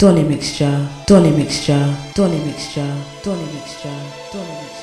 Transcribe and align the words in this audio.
Dolly 0.00 0.22
mixture, 0.22 0.88
dolly 1.08 1.32
mixture, 1.32 1.96
dolly 2.14 2.38
mixture, 2.44 3.02
dolly 3.24 3.46
mixture, 3.52 4.00
dolly 4.32 4.54
mixture, 4.62 4.77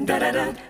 da 0.00 0.18
da 0.18 0.32
da 0.32 0.69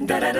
da 0.00 0.20
da 0.20 0.30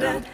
da 0.00 0.33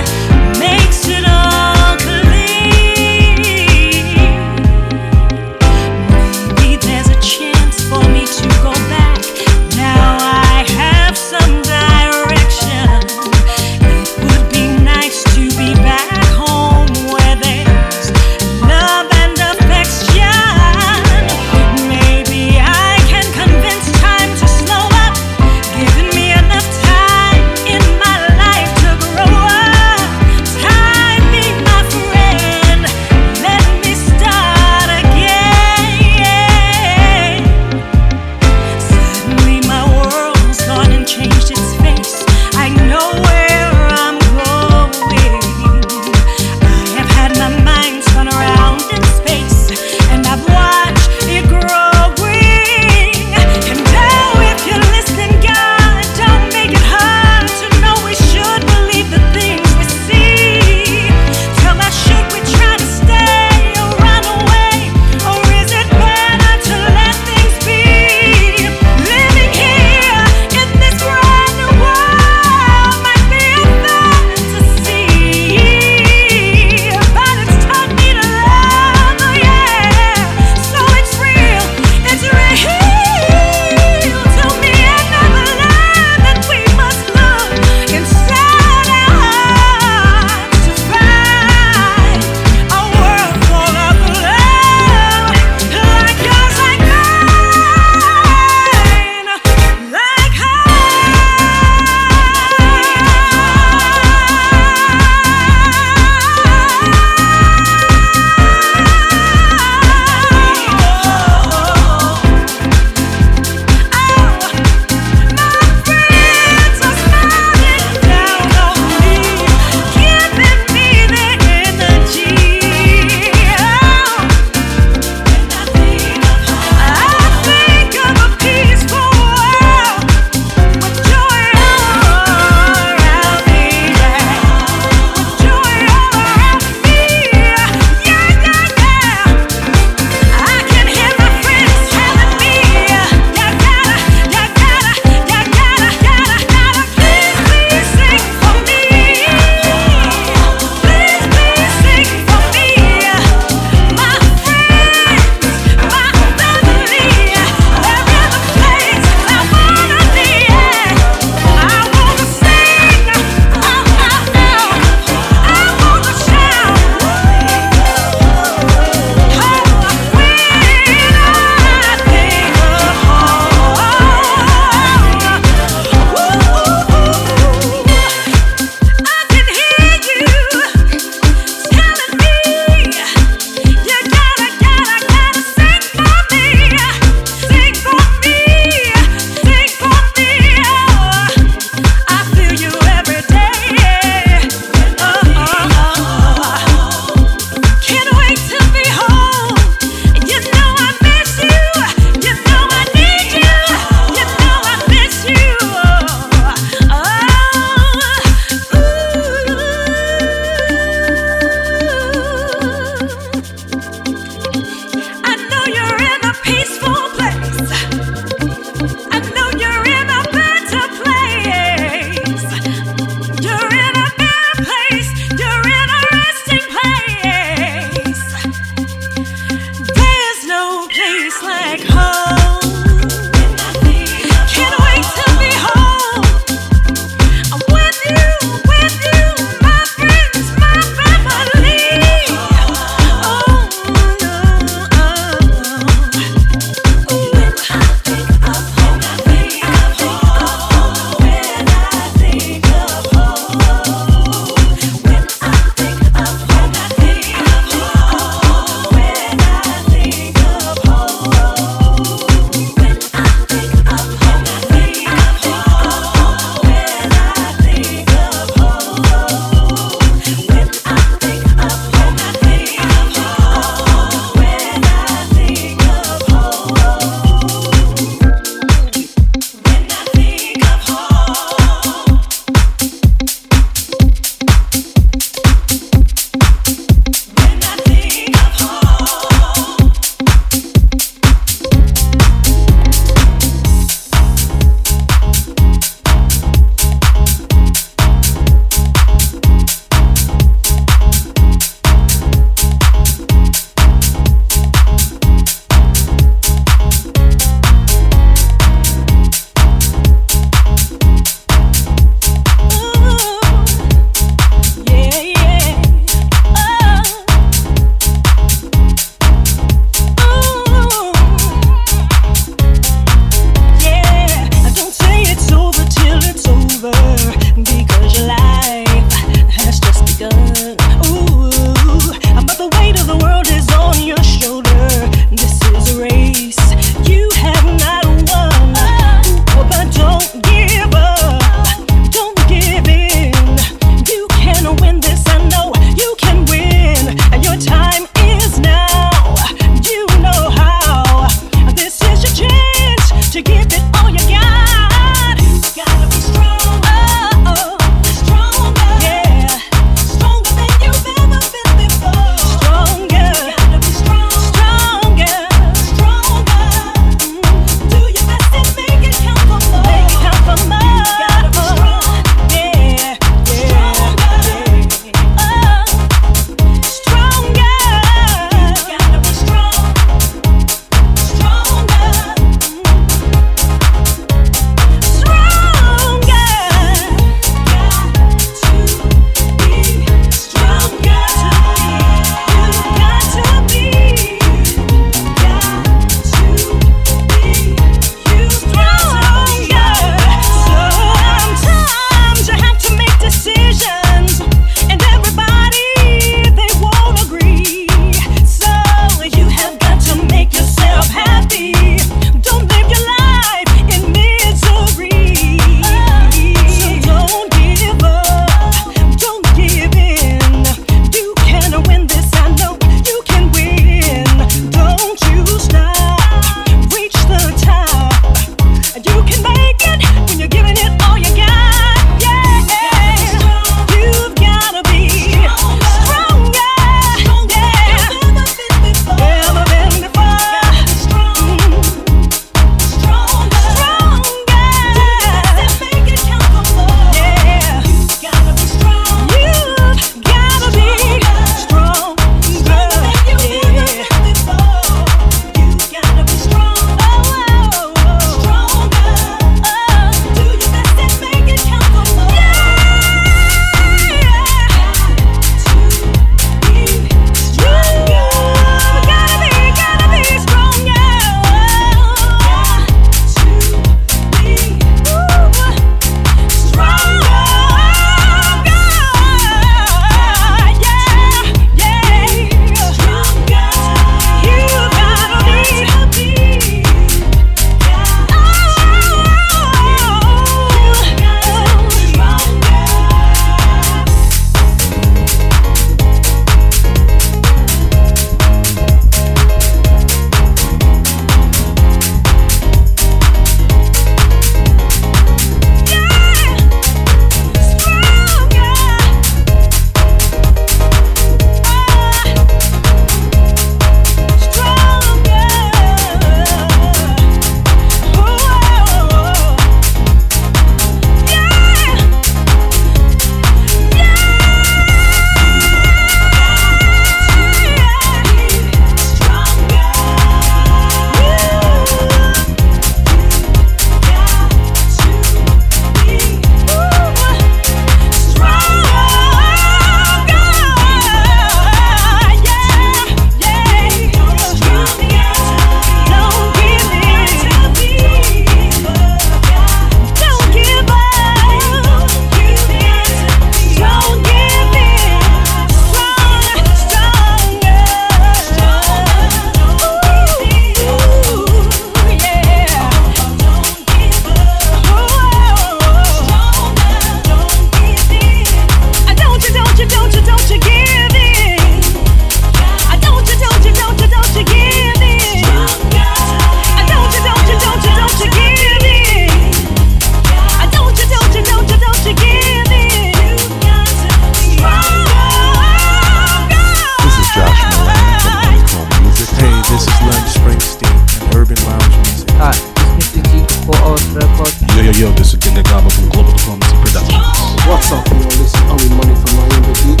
for 593.70 593.94
us 593.94 594.02
records. 594.10 594.58
Yo, 594.74 594.82
yo, 594.82 594.92
yo, 594.98 595.08
this 595.14 595.32
is 595.34 595.38
Dinga 595.38 595.62
Gaba 595.62 595.90
from 595.90 596.08
Global 596.10 596.32
Diplomacy 596.34 596.74
Productions. 596.82 597.22
What's 597.70 597.92
up, 597.94 598.02
y'all? 598.10 598.26
This 598.34 598.50
is 598.50 598.62
Owen 598.66 598.92
Money 598.98 599.14
from 599.22 599.32
Miami 599.38 599.74
Beat. 599.86 600.00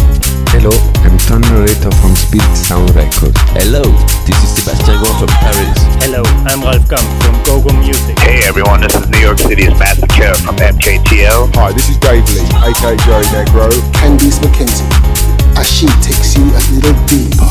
Hello, 0.50 0.74
I'm 1.06 1.14
Tony 1.30 1.46
Rita 1.62 1.90
from 2.02 2.12
Speed 2.18 2.50
Sound 2.56 2.90
Records. 2.98 3.38
Hello, 3.54 3.86
this 4.26 4.38
is 4.42 4.50
Sebastian 4.58 4.98
from 4.98 5.30
Paris. 5.38 5.78
Hello, 6.02 6.22
I'm 6.50 6.62
Ralf 6.66 6.82
Gum 6.90 7.04
from 7.22 7.34
GoGo 7.46 7.70
Music. 7.78 8.18
Hey 8.18 8.42
everyone, 8.42 8.80
this 8.80 8.94
is 8.94 9.06
New 9.08 9.22
York 9.22 9.38
City's 9.38 9.70
Master 9.78 10.08
Chair 10.18 10.34
from 10.34 10.56
MKTL. 10.56 11.54
Hi, 11.54 11.70
this 11.72 11.88
is 11.88 11.96
Dave 11.98 12.26
Lee, 12.34 12.42
aka 12.66 12.98
Joey 13.06 13.26
Negro. 13.30 13.70
Candice 14.02 14.42
McKenzie, 14.42 14.88
as 15.54 15.70
she 15.70 15.86
takes 16.02 16.34
you 16.34 16.44
a 16.50 16.62
little 16.74 16.98
deeper. 17.06 17.46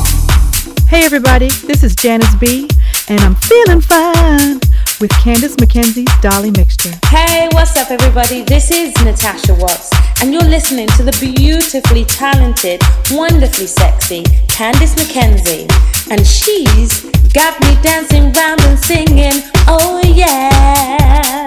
Hey 0.89 1.05
everybody, 1.05 1.49
this 1.69 1.83
is 1.83 1.95
Janice 1.95 2.35
B, 2.35 2.67
and 3.07 3.21
I'm 3.21 3.35
feeling 3.35 3.79
fine 3.79 4.59
with 4.99 5.11
Candice 5.11 5.55
McKenzie's 5.55 6.11
Dolly 6.21 6.51
Mixture. 6.51 6.91
Hey, 7.05 7.47
what's 7.53 7.75
up, 7.77 7.89
everybody? 7.89 8.41
This 8.41 8.69
is 8.69 8.93
Natasha 9.03 9.53
Watts, 9.53 9.91
and 10.21 10.33
you're 10.33 10.43
listening 10.43 10.87
to 10.97 11.03
the 11.03 11.15
beautifully 11.21 12.03
talented, 12.05 12.81
wonderfully 13.11 13.67
sexy 13.67 14.23
Candice 14.47 14.95
McKenzie, 14.95 15.69
and 16.11 16.25
she's 16.25 17.03
got 17.33 17.59
me 17.61 17.81
dancing 17.81 18.33
round 18.33 18.61
and 18.61 18.77
singing, 18.77 19.43
oh 19.67 20.01
yeah. 20.05 21.45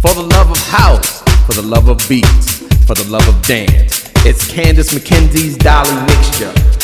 For 0.00 0.14
the 0.14 0.22
love 0.22 0.50
of 0.50 0.58
house, 0.68 1.22
for 1.46 1.54
the 1.54 1.62
love 1.62 1.88
of 1.88 1.98
beats, 2.08 2.58
for 2.86 2.94
the 2.94 3.06
love 3.10 3.26
of 3.26 3.42
dance, 3.42 4.12
it's 4.24 4.50
Candice 4.50 4.94
McKenzie's 4.94 5.56
Dolly 5.56 5.94
Mixture. 6.06 6.75